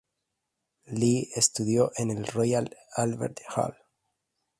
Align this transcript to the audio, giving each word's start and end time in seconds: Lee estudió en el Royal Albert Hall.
Lee 0.87 1.29
estudió 1.35 1.91
en 1.95 2.09
el 2.09 2.25
Royal 2.25 2.75
Albert 2.95 3.41
Hall. 3.55 3.77